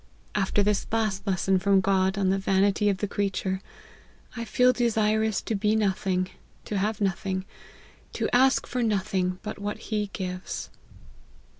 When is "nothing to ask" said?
7.01-8.65